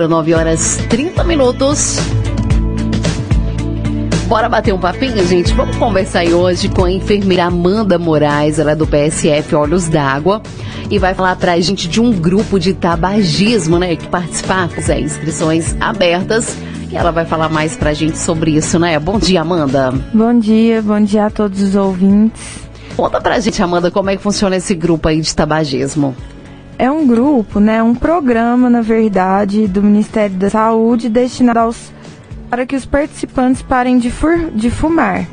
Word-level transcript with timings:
9 0.00 0.34
horas 0.34 0.78
30 0.90 1.24
minutos. 1.24 1.96
Bora 4.28 4.48
bater 4.48 4.74
um 4.74 4.78
papinho, 4.78 5.24
gente? 5.26 5.54
Vamos 5.54 5.76
conversar 5.76 6.20
aí 6.20 6.34
hoje 6.34 6.68
com 6.68 6.84
a 6.84 6.90
enfermeira 6.90 7.44
Amanda 7.44 7.96
Moraes, 7.96 8.58
ela 8.58 8.72
é 8.72 8.74
do 8.74 8.86
PSF 8.86 9.54
Olhos 9.54 9.88
d'Água, 9.88 10.42
e 10.90 10.98
vai 10.98 11.14
falar 11.14 11.36
pra 11.36 11.58
gente 11.60 11.88
de 11.88 12.00
um 12.00 12.12
grupo 12.12 12.58
de 12.58 12.74
tabagismo, 12.74 13.78
né? 13.78 13.94
Que 13.96 14.08
participar, 14.08 14.68
é, 14.88 15.00
inscrições 15.00 15.76
abertas. 15.80 16.56
E 16.90 16.96
ela 16.96 17.10
vai 17.10 17.24
falar 17.24 17.48
mais 17.48 17.76
pra 17.76 17.94
gente 17.94 18.18
sobre 18.18 18.50
isso, 18.56 18.78
né? 18.78 18.98
Bom 18.98 19.18
dia, 19.18 19.40
Amanda. 19.40 19.94
Bom 20.12 20.38
dia, 20.38 20.82
bom 20.82 21.00
dia 21.00 21.26
a 21.26 21.30
todos 21.30 21.62
os 21.62 21.74
ouvintes. 21.74 22.42
Conta 22.96 23.20
pra 23.20 23.38
gente, 23.38 23.62
Amanda, 23.62 23.90
como 23.90 24.10
é 24.10 24.16
que 24.16 24.22
funciona 24.22 24.56
esse 24.56 24.74
grupo 24.74 25.08
aí 25.08 25.20
de 25.20 25.34
tabagismo. 25.34 26.16
É 26.78 26.90
um 26.90 27.06
grupo, 27.06 27.58
né? 27.58 27.82
Um 27.82 27.94
programa, 27.94 28.68
na 28.68 28.82
verdade, 28.82 29.66
do 29.66 29.82
Ministério 29.82 30.36
da 30.36 30.50
Saúde 30.50 31.08
destinado 31.08 31.58
aos 31.58 31.92
para 32.50 32.64
que 32.64 32.76
os 32.76 32.86
participantes 32.86 33.62
parem 33.62 33.98
de, 33.98 34.10
fur, 34.10 34.50
de 34.52 34.70
fumar. 34.70 35.26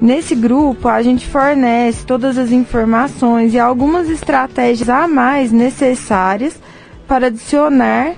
Nesse 0.00 0.34
grupo, 0.34 0.88
a 0.88 1.02
gente 1.02 1.26
fornece 1.26 2.04
todas 2.04 2.38
as 2.38 2.50
informações 2.50 3.52
e 3.52 3.58
algumas 3.58 4.08
estratégias 4.08 4.88
a 4.88 5.08
mais 5.08 5.52
necessárias 5.52 6.58
para 7.06 7.26
adicionar 7.26 8.14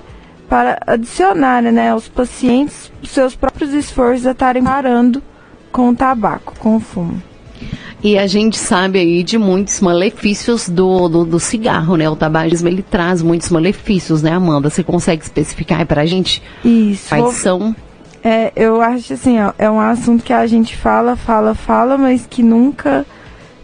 para 0.49 0.79
adicionar 0.87 1.61
né, 1.61 1.91
aos 1.91 2.07
pacientes 2.07 2.91
seus 3.03 3.35
próprios 3.35 3.71
esforços 3.71 4.25
a 4.25 4.31
estarem 4.31 4.63
parando 4.63 5.21
com 5.71 5.89
o 5.89 5.95
tabaco, 5.95 6.55
com 6.57 6.77
o 6.77 6.79
fumo. 6.79 7.21
E 8.01 8.17
a 8.17 8.27
gente 8.27 8.57
sabe 8.57 8.97
aí 8.99 9.23
de 9.23 9.37
muitos 9.37 9.81
malefícios 9.81 10.69
do, 10.69 11.09
do, 11.09 11.25
do, 11.25 11.39
cigarro, 11.39 11.97
né? 11.97 12.09
O 12.09 12.15
tabagismo, 12.15 12.69
ele 12.69 12.81
traz 12.81 13.21
muitos 13.21 13.49
malefícios, 13.49 14.23
né, 14.23 14.31
Amanda? 14.31 14.69
Você 14.69 14.83
consegue 14.83 15.21
especificar 15.21 15.79
aí 15.79 15.85
pra 15.85 16.05
gente? 16.05 16.41
Isso. 16.63 17.09
Quais 17.09 17.35
são? 17.35 17.75
É, 18.23 18.53
eu 18.55 18.81
acho 18.81 19.13
assim, 19.13 19.39
ó, 19.39 19.51
é 19.57 19.69
um 19.69 19.81
assunto 19.81 20.23
que 20.23 20.31
a 20.31 20.47
gente 20.47 20.77
fala, 20.77 21.17
fala, 21.17 21.53
fala, 21.53 21.97
mas 21.97 22.25
que 22.25 22.41
nunca, 22.41 23.05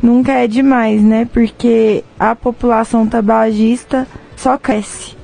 nunca 0.03 0.33
é 0.33 0.47
demais, 0.47 1.01
né? 1.01 1.27
Porque 1.31 2.03
a 2.19 2.35
população 2.35 3.07
tabagista 3.07 4.05
só 4.35 4.57
cresce. 4.57 5.15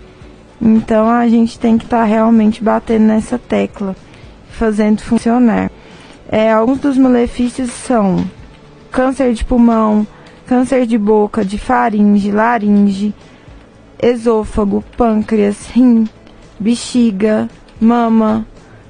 Então 0.61 1.09
a 1.09 1.27
gente 1.27 1.59
tem 1.59 1.77
que 1.77 1.83
estar 1.83 1.99
tá 1.99 2.03
realmente 2.03 2.63
batendo 2.63 3.05
nessa 3.05 3.37
tecla, 3.37 3.93
fazendo 4.51 5.01
funcionar. 5.01 5.69
É, 6.29 6.51
alguns 6.51 6.79
dos 6.79 6.97
malefícios 6.97 7.71
são 7.71 8.23
câncer 8.91 9.33
de 9.33 9.45
pulmão, 9.45 10.05
câncer 10.45 10.85
de 10.85 10.97
boca, 10.97 11.45
de 11.45 11.57
faringe, 11.57 12.31
laringe, 12.31 13.13
esôfago, 14.01 14.83
pâncreas, 14.97 15.67
rim, 15.67 16.07
bexiga, 16.59 17.49
mama, 17.79 18.45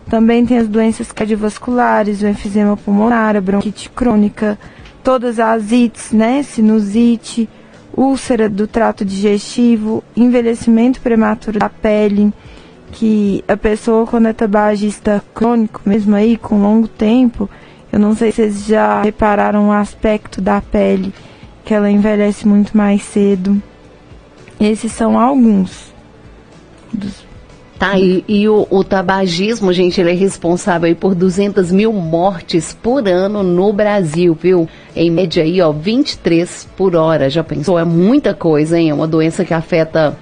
também 0.10 0.46
tem 0.46 0.58
as 0.58 0.68
doenças 0.68 1.12
cardiovasculares, 1.12 2.22
o 2.22 2.28
enfisema 2.28 2.76
pulmonar, 2.76 3.36
a 3.36 3.42
bronquite 3.42 3.90
crônica, 3.90 4.58
todas 5.04 5.40
as 5.40 5.72
ites, 5.72 6.12
né, 6.12 6.44
sinusite, 6.44 7.48
úlcera 7.96 8.50
do 8.50 8.68
trato 8.68 9.06
digestivo, 9.06 10.04
envelhecimento 10.16 11.00
prematuro 11.00 11.60
da 11.60 11.70
pele, 11.70 12.34
que 12.92 13.44
a 13.48 13.56
pessoa 13.56 14.06
quando 14.06 14.28
é 14.28 14.34
tabagista 14.34 15.24
crônico, 15.34 15.82
mesmo 15.86 16.16
aí 16.16 16.36
com 16.38 16.62
longo 16.62 16.88
tempo, 16.88 17.50
eu 17.92 18.00
não 18.00 18.16
sei 18.16 18.32
se 18.32 18.38
vocês 18.38 18.66
já 18.66 19.02
repararam 19.02 19.70
o 19.70 19.72
aspecto 19.72 20.42
da 20.42 20.62
pele, 20.62 21.14
que 21.66 21.74
ela 21.74 21.90
envelhece 21.90 22.48
muito 22.48 22.76
mais 22.76 23.04
cedo. 23.04 23.62
Esses 24.60 24.92
são 24.92 25.20
alguns 25.20 25.92
dos 26.94 27.32
Tá, 27.82 27.98
e, 27.98 28.24
e 28.28 28.48
o, 28.48 28.68
o, 28.70 28.84
tabagismo, 28.84 29.74
gente, 29.74 30.00
ele 30.00 30.12
é 30.12 30.14
responsável 30.14 30.96
por 30.96 31.16
200 31.16 31.72
mil 31.72 31.92
mortes 31.92 32.78
por 32.80 33.08
ano 33.08 33.42
no 33.42 33.74
Brasil, 33.74 34.38
viu? 34.40 34.70
Em 34.96 35.10
média 35.10 35.42
aí, 35.42 35.60
ó, 35.60 35.72
23 35.72 36.70
por 36.78 36.96
hora. 36.96 37.28
Já 37.28 37.44
pensou? 37.44 37.80
É 37.80 37.84
muita 37.84 38.36
coisa, 38.36 38.80
hein? 38.80 38.92
É 38.92 38.94
uma 38.94 39.08
doença 39.08 39.44
que 39.44 39.52
afeta 39.52 40.16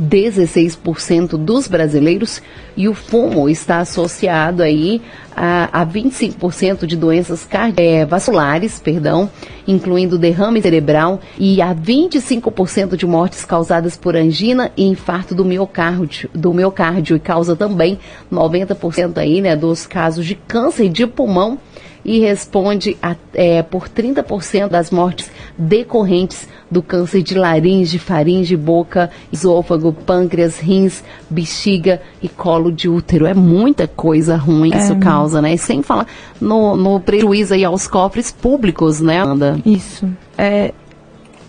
16% 0.00 1.36
dos 1.36 1.66
brasileiros 1.66 2.40
e 2.76 2.88
o 2.88 2.94
fumo 2.94 3.48
está 3.48 3.80
associado 3.80 4.62
aí 4.62 5.02
a, 5.34 5.82
a 5.82 5.86
25% 5.86 6.86
de 6.86 6.96
doenças 6.96 7.44
cardiovasculares, 7.44 8.80
perdão, 8.80 9.30
incluindo 9.66 10.18
derrame 10.18 10.62
cerebral 10.62 11.20
e 11.38 11.60
a 11.60 11.74
25% 11.74 12.96
de 12.96 13.06
mortes 13.06 13.44
causadas 13.44 13.96
por 13.96 14.16
angina 14.16 14.70
e 14.76 14.84
infarto 14.84 15.34
do 15.34 15.44
miocárdio, 15.44 16.30
do 16.32 16.54
miocárdio 16.54 17.16
e 17.16 17.20
causa 17.20 17.56
também 17.56 17.98
90% 18.32 19.18
aí, 19.18 19.40
né, 19.40 19.56
dos 19.56 19.86
casos 19.86 20.24
de 20.24 20.34
câncer 20.34 20.88
de 20.88 21.06
pulmão 21.06 21.58
e 22.04 22.20
responde 22.20 22.96
a, 23.02 23.16
é, 23.34 23.62
por 23.62 23.88
30% 23.88 24.68
das 24.68 24.90
mortes 24.90 25.30
decorrentes 25.56 26.48
do 26.70 26.82
câncer 26.82 27.22
de 27.22 27.34
laringe, 27.34 27.98
faringe, 27.98 28.56
boca, 28.56 29.10
esôfago, 29.32 29.92
pâncreas, 29.92 30.58
rins, 30.58 31.02
bexiga 31.28 32.00
e 32.22 32.28
colo 32.28 32.70
de 32.70 32.88
útero. 32.88 33.26
É 33.26 33.34
muita 33.34 33.86
coisa 33.86 34.36
ruim 34.36 34.72
é. 34.72 34.78
isso 34.78 34.96
causa, 34.96 35.40
né? 35.40 35.54
E 35.54 35.58
sem 35.58 35.82
falar 35.82 36.06
no, 36.40 36.76
no 36.76 37.00
prejuízo 37.00 37.54
aí 37.54 37.64
aos 37.64 37.86
cofres 37.86 38.30
públicos, 38.30 39.00
né, 39.00 39.20
Amanda? 39.20 39.58
Isso. 39.64 40.08
É, 40.36 40.72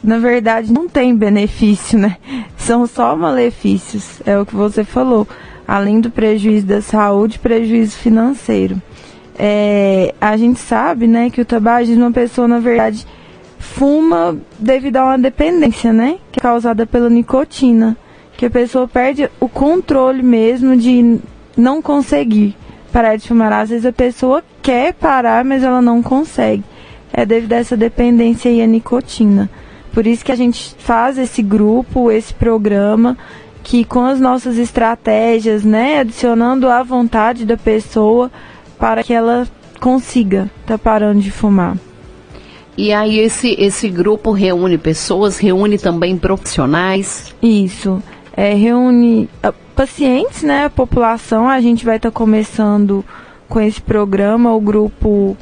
na 0.04 0.18
verdade, 0.18 0.72
não 0.72 0.88
tem 0.88 1.16
benefício, 1.16 2.00
né? 2.00 2.18
São 2.58 2.88
só 2.88 3.16
malefícios, 3.16 4.22
é 4.26 4.38
o 4.38 4.46
que 4.46 4.56
você 4.56 4.84
falou. 4.84 5.28
Além 5.68 6.02
do 6.02 6.10
prejuízo 6.10 6.66
da 6.66 6.82
saúde, 6.82 7.38
prejuízo 7.38 7.96
financeiro. 7.96 8.82
É, 9.42 10.14
a 10.20 10.36
gente 10.36 10.60
sabe, 10.60 11.08
né, 11.08 11.30
que 11.30 11.40
o 11.40 11.46
tabagismo, 11.46 12.04
uma 12.04 12.12
pessoa, 12.12 12.46
na 12.46 12.60
verdade, 12.60 13.08
fuma 13.58 14.38
devido 14.60 14.98
a 14.98 15.06
uma 15.06 15.18
dependência, 15.18 15.94
né, 15.94 16.18
que 16.30 16.40
é 16.40 16.42
causada 16.42 16.86
pela 16.86 17.10
nicotina, 17.10 17.96
que 18.36 18.46
a 18.46 18.50
pessoa 18.50 18.86
perde 18.86 19.30
o 19.40 19.48
controle 19.48 20.22
mesmo 20.22 20.76
de 20.76 21.20
não 21.56 21.82
conseguir 21.82 22.56
parar 22.92 23.16
de 23.16 23.28
fumar. 23.28 23.54
Às 23.54 23.70
vezes 23.70 23.86
a 23.86 23.94
pessoa 23.94 24.44
quer 24.62 24.94
parar, 24.94 25.46
mas 25.46 25.64
ela 25.64 25.82
não 25.82 26.02
consegue. 26.02 26.64
É 27.14 27.26
devido 27.26 27.54
a 27.54 27.58
essa 27.58 27.78
dependência 27.78 28.50
e 28.50 28.62
a 28.62 28.68
nicotina. 28.68 29.50
Por 29.94 30.06
isso 30.06 30.24
que 30.24 30.32
a 30.32 30.36
gente 30.36 30.76
faz 30.78 31.18
esse 31.18 31.42
grupo, 31.42 32.12
esse 32.12 32.34
programa, 32.34 33.18
que 33.64 33.84
com 33.84 34.06
as 34.06 34.20
nossas 34.20 34.58
estratégias, 34.58 35.64
né, 35.64 36.00
adicionando 36.00 36.70
a 36.70 36.84
vontade 36.84 37.46
da 37.46 37.58
pessoa, 37.58 38.32
para 38.80 39.04
que 39.04 39.14
ela 39.14 39.48
consiga 39.80 40.50
estar 40.62 40.78
tá 40.78 40.78
parando 40.78 41.20
de 41.20 41.30
fumar. 41.30 41.78
E 42.78 42.94
aí 42.94 43.20
esse, 43.20 43.56
esse 43.60 43.90
grupo 43.90 44.32
reúne 44.32 44.78
pessoas, 44.78 45.38
reúne 45.38 45.78
também 45.78 46.18
profissionais? 46.18 47.36
Isso. 47.42 48.02
É, 48.36 48.54
reúne 48.54 49.30
uh, 49.46 49.54
pacientes, 49.76 50.44
né? 50.44 50.66
A 50.66 50.70
população. 50.70 51.50
A 51.50 51.60
gente 51.60 51.84
vai 51.84 51.98
estar 51.98 52.10
tá 52.10 52.16
começando 52.16 53.04
com 53.50 53.60
esse 53.60 53.82
programa, 53.82 54.56
o 54.56 54.62
grupo 54.62 55.36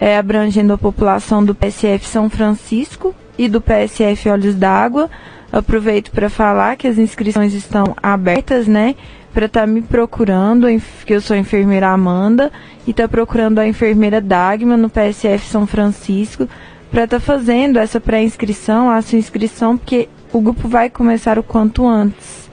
é, 0.00 0.18
abrangendo 0.18 0.72
a 0.72 0.78
população 0.78 1.44
do 1.44 1.54
PSF 1.54 2.06
São 2.06 2.28
Francisco 2.28 3.14
e 3.38 3.48
do 3.48 3.60
PSF 3.60 4.28
Olhos 4.28 4.56
d'Água. 4.56 5.08
Aproveito 5.52 6.10
para 6.10 6.28
falar 6.28 6.76
que 6.76 6.88
as 6.88 6.98
inscrições 6.98 7.54
estão 7.54 7.94
abertas, 8.02 8.66
né? 8.66 8.94
para 9.36 9.44
estar 9.44 9.60
tá 9.60 9.66
me 9.66 9.82
procurando, 9.82 10.66
que 11.04 11.12
eu 11.12 11.20
sou 11.20 11.36
a 11.36 11.38
enfermeira 11.38 11.88
Amanda, 11.88 12.50
e 12.86 12.94
tá 12.94 13.06
procurando 13.06 13.58
a 13.58 13.68
enfermeira 13.68 14.18
Dagma 14.18 14.78
no 14.78 14.88
PSF 14.88 15.46
São 15.46 15.66
Francisco, 15.66 16.48
para 16.90 17.04
estar 17.04 17.18
tá 17.18 17.20
fazendo 17.20 17.78
essa 17.78 18.00
pré-inscrição, 18.00 18.88
a 18.88 19.02
sua 19.02 19.18
inscrição, 19.18 19.76
porque 19.76 20.08
o 20.32 20.40
grupo 20.40 20.66
vai 20.66 20.88
começar 20.88 21.38
o 21.38 21.42
quanto 21.42 21.86
antes. 21.86 22.48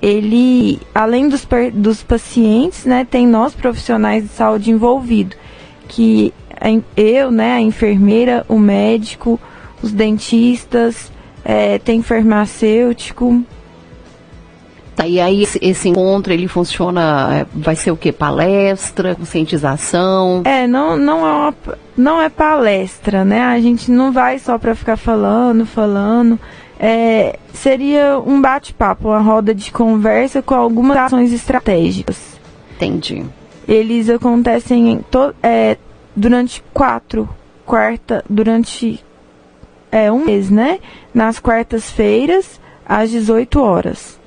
Ele, 0.00 0.78
além 0.94 1.28
dos, 1.28 1.44
dos 1.74 2.04
pacientes, 2.04 2.84
né, 2.84 3.04
tem 3.04 3.26
nós 3.26 3.52
profissionais 3.52 4.22
de 4.22 4.28
saúde 4.28 4.70
envolvidos, 4.70 5.36
que 5.88 6.32
eu, 6.96 7.32
né, 7.32 7.54
a 7.54 7.60
enfermeira, 7.60 8.46
o 8.48 8.60
médico, 8.60 9.40
os 9.82 9.90
dentistas, 9.90 11.10
é, 11.48 11.78
tem 11.78 12.02
farmacêutico, 12.02 13.42
Tá, 14.94 15.06
e 15.06 15.20
aí 15.20 15.44
esse, 15.44 15.60
esse, 15.62 15.88
encontro 15.90 16.32
ele 16.32 16.48
funciona, 16.48 17.28
é, 17.32 17.46
vai 17.54 17.76
ser 17.76 17.92
o 17.92 17.96
que? 17.96 18.10
Palestra, 18.10 19.14
conscientização? 19.14 20.42
É, 20.44 20.66
não, 20.66 20.96
não, 20.96 21.24
é 21.24 21.32
uma, 21.32 21.54
não 21.96 22.20
é 22.20 22.28
palestra, 22.28 23.24
né? 23.24 23.42
A 23.42 23.60
gente 23.60 23.92
não 23.92 24.10
vai 24.10 24.40
só 24.40 24.58
para 24.58 24.74
ficar 24.74 24.96
falando, 24.96 25.64
falando. 25.64 26.36
É, 26.80 27.38
seria 27.54 28.18
um 28.18 28.40
bate-papo, 28.40 29.10
uma 29.10 29.20
roda 29.20 29.54
de 29.54 29.70
conversa 29.70 30.42
com 30.42 30.56
algumas 30.56 30.96
ações 30.96 31.32
estratégicas. 31.32 32.36
Entendi. 32.74 33.24
Eles 33.68 34.10
acontecem 34.10 35.04
to, 35.08 35.32
é, 35.40 35.76
durante 36.16 36.60
quatro, 36.74 37.28
quarta, 37.64 38.24
durante 38.28 39.00
é, 39.90 40.10
um 40.10 40.24
mês, 40.24 40.50
né? 40.50 40.78
Nas 41.12 41.38
quartas-feiras, 41.38 42.60
às 42.86 43.10
18 43.10 43.60
horas. 43.60 44.18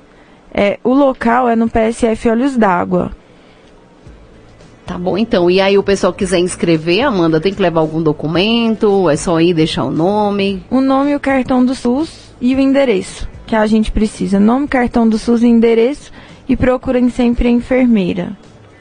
É, 0.52 0.78
o 0.84 0.92
local 0.92 1.48
é 1.48 1.56
no 1.56 1.68
PSF 1.68 2.28
Olhos 2.28 2.56
d'Água. 2.56 3.12
Tá 4.86 4.98
bom, 4.98 5.16
então. 5.16 5.50
E 5.50 5.60
aí 5.60 5.78
o 5.78 5.82
pessoal 5.82 6.12
quiser 6.12 6.38
inscrever, 6.38 7.02
Amanda, 7.02 7.40
tem 7.40 7.54
que 7.54 7.62
levar 7.62 7.80
algum 7.80 8.02
documento? 8.02 9.08
É 9.08 9.16
só 9.16 9.40
ir 9.40 9.54
deixar 9.54 9.84
o 9.84 9.90
nome? 9.90 10.62
O 10.70 10.80
nome, 10.80 11.14
o 11.14 11.20
cartão 11.20 11.64
do 11.64 11.74
SUS 11.74 12.34
e 12.40 12.54
o 12.54 12.60
endereço 12.60 13.28
que 13.46 13.56
a 13.56 13.66
gente 13.66 13.92
precisa. 13.92 14.40
Nome, 14.40 14.66
cartão 14.66 15.08
do 15.08 15.18
SUS 15.18 15.42
e 15.42 15.46
endereço 15.46 16.10
e 16.48 16.56
procurem 16.56 17.08
sempre 17.10 17.48
a 17.48 17.50
enfermeira. 17.50 18.36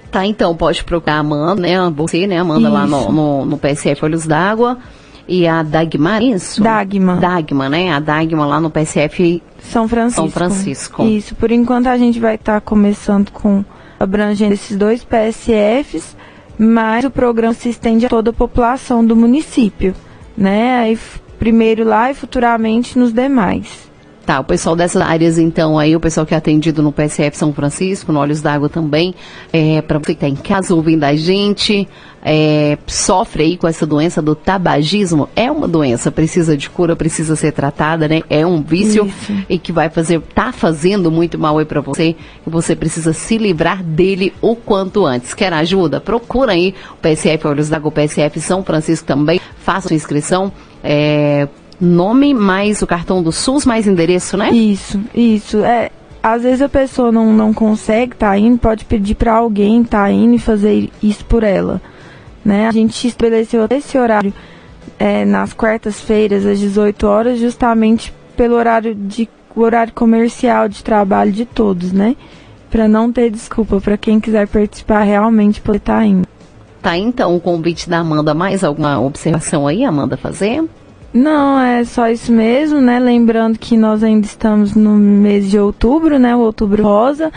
Tá, 0.09 0.25
então, 0.25 0.55
pode 0.55 0.83
procurar 0.83 1.15
a 1.15 1.19
Amanda, 1.19 1.61
né? 1.61 1.77
Você, 1.95 2.25
né, 2.27 2.39
Amanda, 2.39 2.67
isso. 2.67 2.73
lá 2.73 2.87
no, 2.87 3.11
no, 3.11 3.45
no 3.45 3.57
PSF 3.57 4.03
Olhos 4.05 4.25
d'Água. 4.25 4.77
E 5.31 5.47
a 5.47 5.63
Dagmar, 5.63 6.21
isso? 6.21 6.61
Dagma. 6.61 7.15
Dagma, 7.15 7.69
né? 7.69 7.89
A 7.89 8.01
Dagma 8.01 8.45
lá 8.45 8.59
no 8.59 8.69
PSF 8.69 9.41
São 9.59 9.87
Francisco. 9.87 10.21
São 10.21 10.29
Francisco. 10.29 11.03
Isso, 11.05 11.35
por 11.35 11.53
enquanto 11.53 11.87
a 11.87 11.97
gente 11.97 12.19
vai 12.19 12.35
estar 12.35 12.55
tá 12.55 12.61
começando 12.61 13.31
com 13.31 13.63
abrangendo 13.97 14.53
esses 14.53 14.75
dois 14.75 15.05
PSFs, 15.05 16.17
mas 16.59 17.05
o 17.05 17.09
programa 17.09 17.53
se 17.53 17.69
estende 17.69 18.07
a 18.07 18.09
toda 18.09 18.31
a 18.31 18.33
população 18.33 19.05
do 19.05 19.15
município, 19.15 19.95
né? 20.35 20.79
Aí, 20.79 20.99
primeiro 21.39 21.85
lá 21.85 22.11
e 22.11 22.13
futuramente 22.13 22.99
nos 22.99 23.13
demais. 23.13 23.89
Tá, 24.25 24.39
o 24.39 24.43
pessoal 24.43 24.75
dessas 24.75 25.01
áreas, 25.01 25.37
então, 25.37 25.79
aí, 25.79 25.95
o 25.95 25.99
pessoal 25.99 26.25
que 26.25 26.33
é 26.33 26.37
atendido 26.37 26.83
no 26.83 26.91
PSF 26.91 27.37
São 27.37 27.53
Francisco, 27.53 28.11
no 28.11 28.19
Olhos 28.19 28.41
d'Água 28.41 28.69
também, 28.69 29.15
é, 29.51 29.81
para 29.81 29.97
você 29.97 30.07
que 30.07 30.25
está 30.25 30.27
em 30.27 30.35
casa 30.35 30.75
ouvindo 30.75 31.05
a 31.05 31.15
gente, 31.15 31.87
é, 32.23 32.77
sofre 32.85 33.44
aí 33.44 33.57
com 33.57 33.68
essa 33.68 33.85
doença 33.85 34.21
do 34.21 34.35
tabagismo, 34.35 35.27
é 35.35 35.51
uma 35.51 35.68
doença, 35.68 36.12
precisa 36.12 36.56
de 36.56 36.69
cura, 36.69 36.95
precisa 36.95 37.35
ser 37.35 37.51
tratada, 37.51 38.07
né? 38.07 38.21
É 38.29 38.45
um 38.45 38.62
vício 38.62 39.06
Isso. 39.06 39.33
e 39.50 39.57
que 39.57 39.71
vai 39.71 39.89
fazer, 39.89 40.21
tá 40.33 40.51
fazendo 40.51 41.09
muito 41.09 41.39
mal 41.39 41.57
aí 41.57 41.65
para 41.65 41.81
você 41.81 42.15
e 42.45 42.50
você 42.50 42.75
precisa 42.75 43.12
se 43.13 43.38
livrar 43.38 43.83
dele 43.83 44.33
o 44.41 44.56
quanto 44.56 45.06
antes. 45.06 45.33
Quer 45.33 45.51
ajuda? 45.53 46.00
Procura 46.00 46.51
aí 46.51 46.75
o 46.94 46.97
PSF 46.97 47.47
Olhos 47.47 47.69
d'Água, 47.69 47.89
o 47.89 47.91
PSF 47.91 48.39
São 48.39 48.63
Francisco 48.63 49.07
também, 49.07 49.41
faça 49.57 49.88
sua 49.88 49.95
inscrição. 49.95 50.51
É, 50.83 51.47
nome 51.79 52.33
mais 52.33 52.83
o 52.83 52.88
cartão 52.88 53.24
do 53.24 53.31
SUS 53.31 53.65
mais 53.65 53.88
endereço, 53.88 54.38
né? 54.38 54.51
Isso, 54.51 55.00
isso. 55.15 55.63
É, 55.63 55.89
às 56.21 56.44
vezes 56.44 56.62
a 56.62 56.69
pessoa 56.69 57.12
não, 57.12 57.33
não 57.33 57.51
consegue 57.51 58.15
tá 58.15 58.38
indo, 58.38 58.59
pode 58.59 58.85
pedir 58.85 59.15
para 59.15 59.33
alguém 59.33 59.83
tá 59.83 60.12
indo 60.12 60.35
e 60.35 60.39
fazer 60.39 60.91
isso 61.01 61.25
por 61.25 61.44
ela. 61.44 61.81
Né? 62.43 62.67
A 62.67 62.71
gente 62.71 63.07
estabeleceu 63.07 63.67
esse 63.69 63.97
horário 63.97 64.33
é, 64.97 65.25
nas 65.25 65.53
quartas-feiras, 65.53 66.45
às 66.45 66.59
18 66.59 67.07
horas, 67.07 67.39
justamente 67.39 68.13
pelo 68.35 68.55
horário 68.55 68.95
de 68.95 69.29
horário 69.55 69.93
comercial 69.93 70.69
de 70.69 70.83
trabalho 70.83 71.31
de 71.31 71.45
todos, 71.45 71.91
né? 71.91 72.15
Para 72.69 72.88
não 72.88 73.11
ter 73.11 73.29
desculpa, 73.29 73.81
para 73.81 73.97
quem 73.97 74.19
quiser 74.19 74.47
participar 74.47 75.01
realmente 75.01 75.59
poder 75.59 75.77
estar 75.77 75.97
tá 75.97 76.05
indo. 76.05 76.27
Tá, 76.81 76.97
então 76.97 77.35
o 77.35 77.39
convite 77.39 77.89
da 77.89 77.99
Amanda, 77.99 78.33
mais 78.33 78.63
alguma 78.63 78.99
observação 78.99 79.67
aí, 79.67 79.83
Amanda, 79.83 80.17
fazer? 80.17 80.63
Não, 81.13 81.59
é 81.59 81.83
só 81.83 82.09
isso 82.09 82.31
mesmo, 82.31 82.79
né? 82.79 82.97
Lembrando 82.97 83.59
que 83.59 83.75
nós 83.75 84.03
ainda 84.03 84.25
estamos 84.25 84.73
no 84.73 84.95
mês 84.95 85.49
de 85.49 85.59
outubro, 85.59 86.17
né? 86.17 86.35
O 86.35 86.39
outubro 86.39 86.83
rosa. 86.83 87.31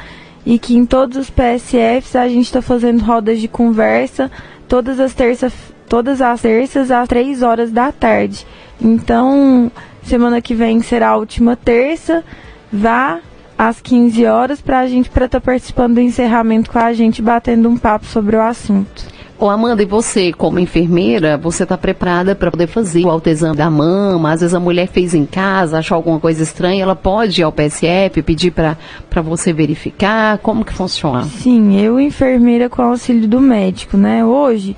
E 0.47 0.59
que 0.59 0.77
em 0.77 0.85
todos 0.85 1.17
os 1.17 1.31
PSFs 1.31 2.15
a 2.15 2.29
gente 2.29 2.45
está 2.45 2.61
fazendo 2.61 3.03
rodas 3.03 3.41
de 3.41 3.49
conversa 3.49 4.31
todas 4.69 5.01
as 5.01 5.15
terças, 5.15 5.53
todas 5.89 6.21
as 6.21 6.41
terças 6.41 6.91
às 6.91 7.09
3 7.09 7.43
horas 7.43 7.71
da 7.71 7.93
tarde. 7.93 8.47
Então, 8.81 9.71
semana 10.03 10.41
que 10.41 10.55
vem 10.55 10.81
será 10.83 11.11
a 11.11 11.17
última 11.17 11.57
terça. 11.57 12.25
Vá 12.73 13.21
às 13.57 13.81
15 13.81 14.27
horas 14.27 14.61
para 14.61 14.81
a 14.81 14.87
gente 14.87 15.09
para 15.09 15.27
estar 15.27 15.41
tá 15.41 15.45
participando 15.45 15.95
do 15.95 16.01
encerramento 16.01 16.71
com 16.71 16.79
a 16.79 16.93
gente, 16.93 17.23
batendo 17.23 17.69
um 17.69 17.77
papo 17.77 18.05
sobre 18.07 18.37
o 18.37 18.43
assunto. 18.43 19.14
Ô 19.37 19.51
Amanda, 19.51 19.83
e 19.83 19.87
você, 19.87 20.33
como 20.33 20.61
enfermeira, 20.61 21.37
você 21.37 21.65
está 21.65 21.77
preparada 21.77 22.37
para 22.37 22.53
poder 22.53 22.69
fazer 22.69 23.05
o 23.05 23.11
autoexame 23.11 23.57
da 23.57 23.69
mama? 23.69 24.31
Às 24.31 24.41
vezes 24.41 24.55
a 24.55 24.61
mulher 24.61 24.87
fez 24.87 25.13
em 25.13 25.27
casa, 25.27 25.79
achou 25.79 25.97
alguma 25.97 26.21
coisa 26.21 26.43
estranha, 26.43 26.85
ela 26.85 26.95
pode 26.95 27.41
ir 27.41 27.45
ao 27.45 27.51
PSF, 27.51 28.23
pedir 28.23 28.53
para 28.53 28.77
você 29.23 29.53
verificar? 29.53 30.39
Como 30.39 30.65
que 30.65 30.73
funciona? 30.73 31.25
Sim, 31.25 31.81
eu, 31.81 31.99
enfermeira, 31.99 32.71
com 32.71 32.81
auxílio 32.83 33.27
do 33.27 33.41
médico, 33.41 33.97
né? 33.97 34.25
Hoje, 34.25 34.77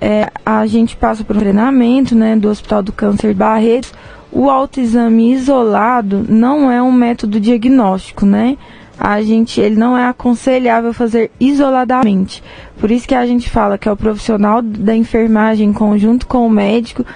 é, 0.00 0.30
a 0.46 0.66
gente 0.66 0.96
passa 0.96 1.22
por 1.22 1.36
um 1.36 1.40
treinamento, 1.40 2.14
né, 2.14 2.34
do 2.34 2.48
Hospital 2.48 2.82
do 2.82 2.92
Câncer 2.92 3.34
Barretos. 3.34 3.92
O 4.32 4.48
autoexame 4.48 5.32
isolado 5.32 6.24
não 6.26 6.70
é 6.70 6.80
um 6.80 6.92
método 6.92 7.38
diagnóstico, 7.38 8.24
né? 8.24 8.56
A 9.00 9.22
gente, 9.22 9.58
ele 9.58 9.76
não 9.76 9.96
é 9.96 10.06
aconselhável 10.06 10.92
fazer 10.92 11.30
isoladamente. 11.40 12.42
Por 12.78 12.90
isso 12.90 13.08
que 13.08 13.14
a 13.14 13.24
gente 13.24 13.48
fala 13.48 13.78
que 13.78 13.88
é 13.88 13.92
o 13.92 13.96
profissional 13.96 14.60
da 14.60 14.94
enfermagem, 14.94 15.70
em 15.70 15.72
conjunto 15.72 16.26
com 16.26 16.46
o 16.46 16.50
médico, 16.50 17.06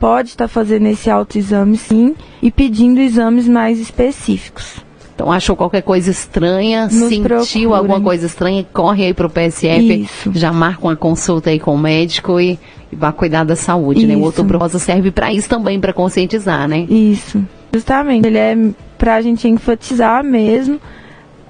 pode 0.00 0.30
estar 0.30 0.48
fazendo 0.48 0.86
esse 0.86 1.10
autoexame 1.10 1.76
sim 1.76 2.14
e 2.40 2.50
pedindo 2.50 2.98
exames 2.98 3.46
mais 3.46 3.78
específicos. 3.78 4.82
Então 5.14 5.30
achou 5.30 5.54
qualquer 5.54 5.82
coisa 5.82 6.10
estranha, 6.10 6.84
Nos 6.86 6.94
sentiu 6.94 7.22
procurem. 7.22 7.64
alguma 7.74 8.00
coisa 8.00 8.24
estranha, 8.24 8.66
corre 8.72 9.04
aí 9.04 9.14
para 9.14 9.26
o 9.26 9.30
PSF, 9.30 10.02
Isso. 10.02 10.32
já 10.34 10.50
marca 10.50 10.86
uma 10.86 10.96
consulta 10.96 11.50
aí 11.50 11.60
com 11.60 11.74
o 11.74 11.78
médico 11.78 12.40
e, 12.40 12.58
e 12.90 12.96
vá 12.96 13.12
cuidar 13.12 13.44
da 13.44 13.54
saúde, 13.54 14.00
isso. 14.00 14.08
né? 14.08 14.16
O 14.16 14.22
outubro 14.22 14.58
rosa 14.58 14.78
serve 14.78 15.10
para 15.10 15.30
isso 15.30 15.48
também, 15.48 15.78
para 15.78 15.92
conscientizar, 15.92 16.66
né? 16.66 16.86
Isso, 16.88 17.44
justamente. 17.72 18.26
Ele 18.26 18.38
é 18.38 18.56
para 18.96 19.16
a 19.16 19.20
gente 19.20 19.46
enfatizar 19.46 20.24
mesmo 20.24 20.80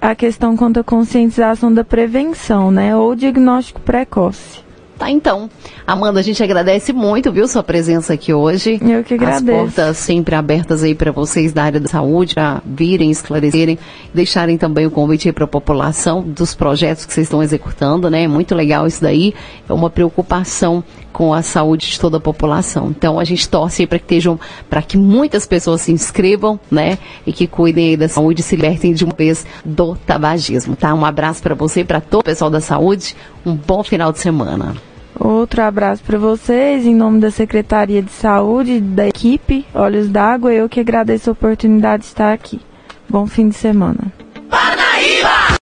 a 0.05 0.15
questão 0.15 0.55
quanto 0.55 0.79
à 0.79 0.85
conscientização 0.85 1.73
da 1.73 1.83
prevenção, 1.83 2.71
né? 2.71 2.95
Ou 2.95 3.15
diagnóstico 3.15 3.81
precoce. 3.81 4.63
Tá, 4.99 5.11
então. 5.11 5.49
Amanda, 5.87 6.21
a 6.21 6.23
gente 6.23 6.43
agradece 6.43 6.93
muito, 6.93 7.33
viu, 7.33 7.49
sua 7.49 7.63
presença 7.63 8.13
aqui 8.13 8.33
hoje. 8.33 8.79
Eu 8.83 9.03
que 9.03 9.15
agradeço. 9.15 9.51
As 9.51 9.75
portas 9.75 9.97
sempre 9.97 10.35
abertas 10.35 10.83
aí 10.83 10.95
para 10.95 11.11
vocês 11.11 11.55
da 11.55 11.65
área 11.65 11.81
da 11.81 11.89
saúde, 11.89 12.35
para 12.35 12.61
virem, 12.67 13.11
esclarecerem, 13.11 13.79
deixarem 14.13 14.59
também 14.59 14.85
o 14.85 14.91
convite 14.91 15.27
aí 15.29 15.33
para 15.33 15.45
a 15.45 15.49
população 15.49 16.23
dos 16.23 16.55
projetos 16.55 17.07
que 17.07 17.13
vocês 17.13 17.27
estão 17.27 17.43
executando, 17.43 18.11
né? 18.11 18.29
Muito 18.29 18.55
legal 18.55 18.87
isso 18.87 19.01
daí. 19.01 19.35
É 19.67 19.73
uma 19.73 19.89
preocupação 19.89 20.85
com 21.15 21.33
a 21.33 21.43
saúde 21.43 21.93
de 21.93 22.01
toda 22.01 22.17
a 22.17 22.21
população. 22.21 22.89
Então 22.91 23.21
a 23.21 23.25
gente 23.25 23.49
torce 23.49 23.87
para 23.87 24.01
que 24.01 24.05
estejam, 24.05 24.39
para 24.69 24.83
que 24.83 24.99
muitas 24.99 25.47
pessoas 25.47 25.81
se 25.81 25.93
inscrevam, 25.93 26.59
né? 26.69 26.99
E 27.25 27.33
que 27.33 27.47
cuidem 27.47 27.97
da 27.97 28.09
saúde 28.09 28.41
e 28.41 28.45
se 28.45 28.57
libertem 28.57 28.93
de 28.93 29.05
uma 29.05 29.15
vez 29.17 29.47
do 29.65 29.95
tabagismo, 29.95 30.75
tá? 30.75 30.93
Um 30.93 31.05
abraço 31.05 31.41
para 31.41 31.55
você 31.55 31.81
e 31.81 31.85
para 31.85 32.01
todo 32.01 32.23
o 32.23 32.25
pessoal 32.25 32.51
da 32.51 32.61
saúde. 32.61 33.17
Um 33.47 33.55
bom 33.55 33.85
final 33.85 34.13
de 34.13 34.19
semana. 34.19 34.75
Outro 35.19 35.63
abraço 35.63 36.03
para 36.03 36.19
vocês, 36.19 36.85
em 36.85 36.95
nome 36.95 37.21
da 37.21 37.31
Secretaria 37.31 38.03
de 38.03 38.11
Saúde, 38.11 38.81
da 38.81 39.07
equipe 39.07 39.65
Olhos 39.73 40.09
d'Água, 40.09 40.53
eu 40.53 40.69
que 40.69 40.81
agradeço 40.81 41.31
a 41.31 41.33
oportunidade 41.33 42.03
de 42.03 42.09
estar 42.09 42.33
aqui. 42.33 42.61
Bom 43.09 43.25
fim 43.25 43.49
de 43.49 43.55
semana. 43.55 44.24